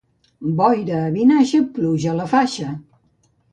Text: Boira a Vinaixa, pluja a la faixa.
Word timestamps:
Boira 0.61 0.95
a 1.09 1.11
Vinaixa, 1.17 1.63
pluja 1.77 2.11
a 2.15 2.19
la 2.23 2.27
faixa. 2.35 2.73